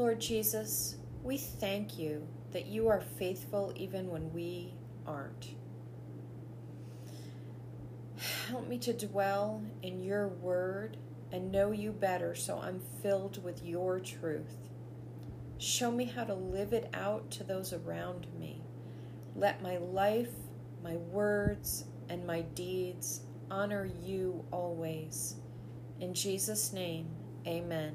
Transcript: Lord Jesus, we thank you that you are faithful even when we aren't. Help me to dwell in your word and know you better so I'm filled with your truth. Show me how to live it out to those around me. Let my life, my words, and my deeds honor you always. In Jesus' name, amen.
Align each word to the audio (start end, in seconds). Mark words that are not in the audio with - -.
Lord 0.00 0.18
Jesus, 0.18 0.96
we 1.22 1.36
thank 1.36 1.98
you 1.98 2.26
that 2.52 2.64
you 2.64 2.88
are 2.88 3.02
faithful 3.18 3.70
even 3.76 4.08
when 4.08 4.32
we 4.32 4.72
aren't. 5.06 5.48
Help 8.48 8.66
me 8.66 8.78
to 8.78 8.94
dwell 8.94 9.62
in 9.82 10.02
your 10.02 10.28
word 10.28 10.96
and 11.30 11.52
know 11.52 11.72
you 11.72 11.92
better 11.92 12.34
so 12.34 12.58
I'm 12.58 12.80
filled 13.02 13.44
with 13.44 13.62
your 13.62 14.00
truth. 14.00 14.70
Show 15.58 15.90
me 15.90 16.06
how 16.06 16.24
to 16.24 16.34
live 16.34 16.72
it 16.72 16.88
out 16.94 17.30
to 17.32 17.44
those 17.44 17.74
around 17.74 18.26
me. 18.38 18.62
Let 19.36 19.62
my 19.62 19.76
life, 19.76 20.32
my 20.82 20.96
words, 20.96 21.84
and 22.08 22.26
my 22.26 22.40
deeds 22.40 23.20
honor 23.50 23.86
you 24.02 24.46
always. 24.50 25.34
In 26.00 26.14
Jesus' 26.14 26.72
name, 26.72 27.10
amen. 27.46 27.89